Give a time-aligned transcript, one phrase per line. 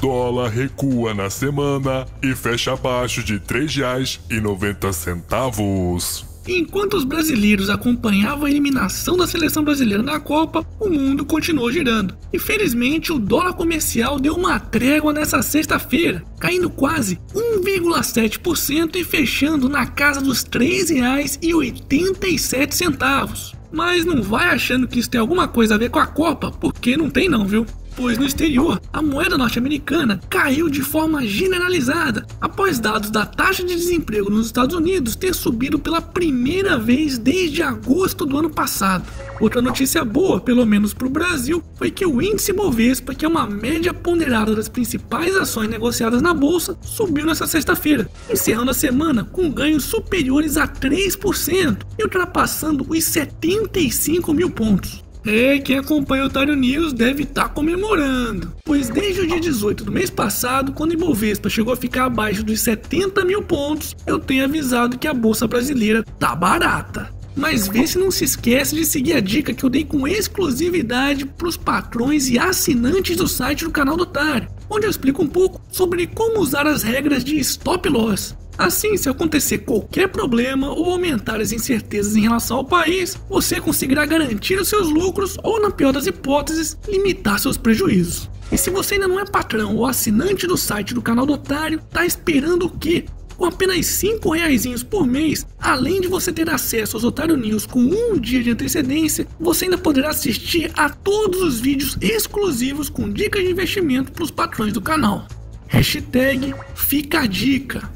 [0.00, 6.24] Dólar recua na semana e fecha abaixo de R$ 3,90.
[6.46, 12.16] Enquanto os brasileiros acompanhavam a eliminação da seleção brasileira na Copa, o mundo continuou girando.
[12.32, 19.68] E felizmente o dólar comercial deu uma trégua nessa sexta-feira, caindo quase 1,7% e fechando
[19.68, 23.58] na casa dos R$ 3,87.
[23.70, 26.96] Mas não vai achando que isso tem alguma coisa a ver com a Copa, porque
[26.96, 27.66] não tem não, viu?
[27.98, 33.74] Pois no exterior a moeda norte-americana caiu de forma generalizada após dados da taxa de
[33.74, 39.04] desemprego nos Estados Unidos ter subido pela primeira vez desde agosto do ano passado.
[39.40, 43.28] Outra notícia boa, pelo menos para o Brasil, foi que o índice Bovespa, que é
[43.28, 49.24] uma média ponderada das principais ações negociadas na bolsa, subiu nessa sexta-feira, encerrando a semana
[49.24, 55.07] com ganhos superiores a 3% e ultrapassando os 75 mil pontos.
[55.26, 59.84] É, quem acompanha o Otário News deve estar tá comemorando, pois desde o dia 18
[59.84, 64.18] do mês passado, quando o Ibovespa chegou a ficar abaixo dos 70 mil pontos, eu
[64.18, 67.10] tenho avisado que a Bolsa Brasileira tá barata.
[67.38, 71.24] Mas vê se não se esquece de seguir a dica que eu dei com exclusividade
[71.24, 75.28] para os patrões e assinantes do site do canal do Otário, onde eu explico um
[75.28, 78.34] pouco sobre como usar as regras de stop loss.
[78.58, 84.04] Assim, se acontecer qualquer problema ou aumentar as incertezas em relação ao país, você conseguirá
[84.04, 88.28] garantir os seus lucros ou, na pior das hipóteses, limitar seus prejuízos.
[88.50, 91.80] E se você ainda não é patrão ou assinante do site do canal do Otário,
[91.92, 93.04] tá esperando o quê?
[93.36, 97.78] Com apenas 5 reais por mês, além de você ter acesso aos Otário News com
[97.78, 103.44] um dia de antecedência, você ainda poderá assistir a todos os vídeos exclusivos com dicas
[103.44, 105.28] de investimento para os patrões do canal.
[105.68, 107.88] Hashtag fica a dica.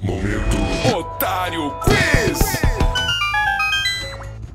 [0.00, 0.56] Momento
[0.96, 2.38] Otário Quiz!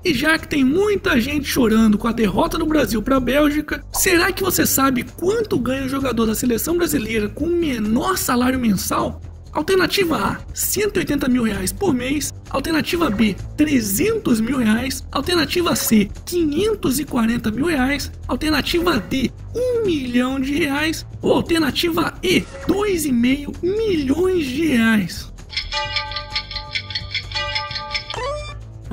[0.06, 3.84] E já que tem muita gente chorando com a derrota do Brasil para a Bélgica,
[3.92, 8.58] será que você sabe quanto ganha o jogador da seleção brasileira com o menor salário
[8.58, 9.22] mensal?
[9.52, 12.34] Alternativa A, 180 mil reais por mês.
[12.50, 15.06] Alternativa B, 300 mil reais.
[15.12, 18.12] Alternativa C, 540 mil reais.
[18.28, 21.06] Alternativa D, 1 milhão de reais.
[21.22, 25.33] Ou alternativa E, 2,5 milhões de reais.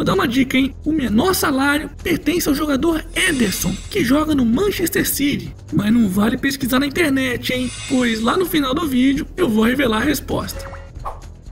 [0.00, 0.74] Vou dar uma dica, hein?
[0.82, 5.54] O menor salário pertence ao jogador Ederson, que joga no Manchester City.
[5.74, 7.70] Mas não vale pesquisar na internet, hein?
[7.86, 10.66] Pois lá no final do vídeo eu vou revelar a resposta.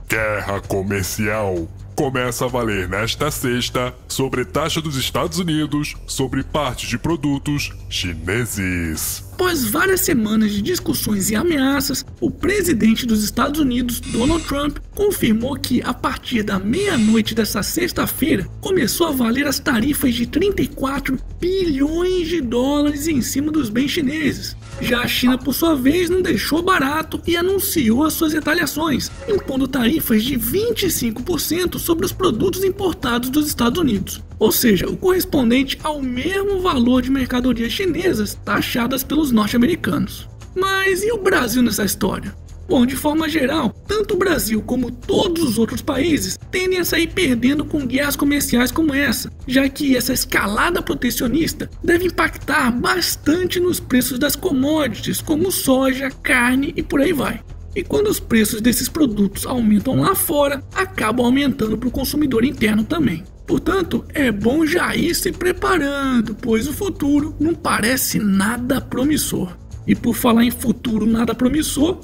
[0.09, 6.97] Guerra comercial começa a valer nesta sexta sobre taxa dos Estados Unidos sobre partes de
[6.97, 9.28] produtos chineses.
[9.39, 15.55] Após várias semanas de discussões e ameaças, o presidente dos Estados Unidos, Donald Trump, confirmou
[15.55, 22.27] que a partir da meia-noite dessa sexta-feira começou a valer as tarifas de 34 bilhões
[22.27, 24.57] de dólares em cima dos bens chineses.
[24.81, 29.69] Já a China, por sua vez, não deixou barato e anunciou as suas retaliações, impondo
[29.69, 36.01] tarifas de 25% sobre os produtos importados dos Estados Unidos, ou seja, o correspondente ao
[36.01, 40.27] mesmo valor de mercadorias chinesas taxadas pelos norte-americanos.
[40.55, 42.33] Mas e o Brasil nessa história?
[42.69, 47.07] Bom, de forma geral, tanto o Brasil como todos os outros países tendem a sair
[47.07, 53.79] perdendo com guerras comerciais como essa, já que essa escalada protecionista deve impactar bastante nos
[53.79, 57.41] preços das commodities, como soja, carne e por aí vai.
[57.75, 62.83] E quando os preços desses produtos aumentam lá fora, acabam aumentando para o consumidor interno
[62.83, 63.23] também.
[63.49, 69.57] Portanto, é bom já ir se preparando, pois o futuro não parece nada promissor.
[69.87, 71.97] E por falar em futuro nada promissor,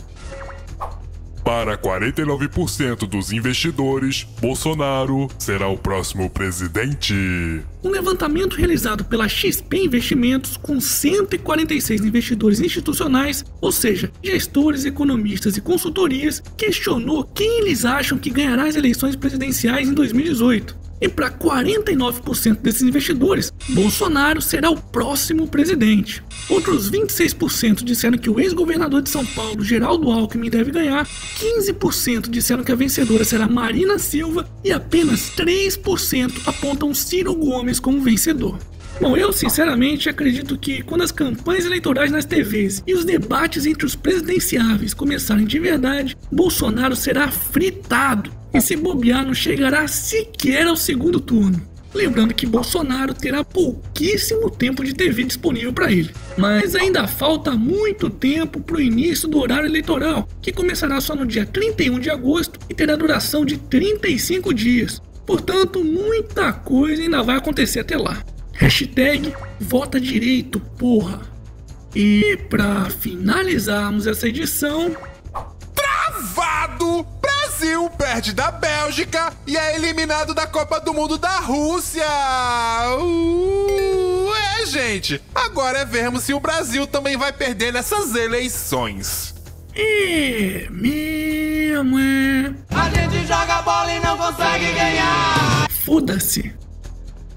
[1.44, 7.14] para 49% dos investidores, Bolsonaro será o próximo presidente.
[7.84, 15.62] Um levantamento realizado pela XP Investimentos com 146 investidores institucionais, ou seja, gestores, economistas e
[15.62, 20.85] consultorias, questionou quem eles acham que ganhará as eleições presidenciais em 2018.
[21.02, 26.24] E para 49% desses investidores, Bolsonaro será o próximo presidente.
[26.50, 32.64] Outros 26% disseram que o ex-governador de São Paulo, Geraldo Alckmin, deve ganhar, 15% disseram
[32.64, 38.58] que a vencedora será Marina Silva e apenas 3% apontam Ciro Gomes como vencedor.
[39.02, 43.86] Bom, eu sinceramente acredito que quando as campanhas eleitorais nas TVs e os debates entre
[43.86, 50.78] os presidenciáveis começarem de verdade, Bolsonaro será fritado e se bobear não chegará sequer ao
[50.78, 51.62] segundo turno.
[51.94, 56.12] Lembrando que Bolsonaro terá pouquíssimo tempo de TV disponível para ele.
[56.38, 61.26] Mas ainda falta muito tempo para o início do horário eleitoral, que começará só no
[61.26, 65.02] dia 31 de agosto e terá duração de 35 dias.
[65.26, 68.24] Portanto, muita coisa ainda vai acontecer até lá.
[68.54, 71.22] Hashtag vota direito, porra.
[71.96, 74.96] E para finalizarmos essa edição!
[77.66, 82.06] Brasil perde da Bélgica e é eliminado da Copa do Mundo da Rússia!
[83.00, 84.30] Uh,
[84.62, 85.20] é, gente.
[85.34, 89.34] Agora é vermos se o Brasil também vai perder nessas eleições.
[89.76, 92.54] é mesmo, é.
[92.70, 95.68] A gente joga bola e não consegue ganhar.
[95.84, 96.54] Foda-se.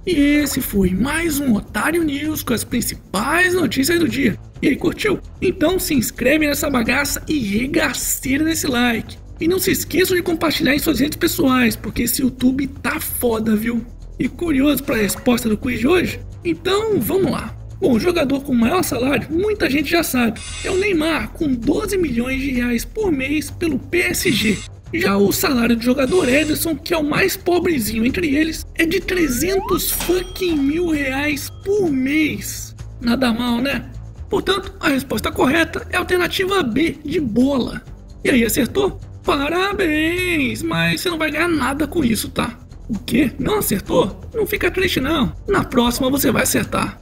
[0.07, 4.39] E esse foi mais um Otário News com as principais notícias do dia.
[4.61, 5.21] E aí, curtiu?
[5.41, 9.17] Então se inscreve nessa bagaça e regaceira nesse like.
[9.41, 13.55] E não se esqueçam de compartilhar em suas redes pessoais, porque esse YouTube tá foda,
[13.55, 13.85] viu?
[14.19, 16.21] E curioso para a resposta do quiz de hoje?
[16.45, 17.55] Então vamos lá.
[17.81, 21.97] Bom, o jogador com maior salário, muita gente já sabe, é o Neymar, com 12
[21.97, 24.59] milhões de reais por mês pelo PSG.
[24.93, 29.01] Já o salário do jogador Ederson, que é o mais pobrezinho entre eles, é de
[29.01, 32.75] 300 fucking mil reais por mês.
[33.01, 33.89] Nada mal, né?
[34.29, 37.83] Portanto, a resposta correta é a alternativa B, de bola.
[38.25, 38.99] E aí, acertou?
[39.29, 40.63] Parabéns!
[40.63, 42.59] Mas você não vai ganhar nada com isso, tá?
[42.89, 43.31] O quê?
[43.39, 44.19] Não acertou?
[44.33, 45.35] Não fica triste não.
[45.47, 46.99] Na próxima você vai acertar.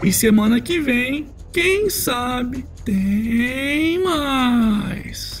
[0.00, 5.39] E semana que vem, quem sabe, tem mais.